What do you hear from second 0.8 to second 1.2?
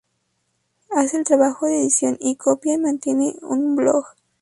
Hace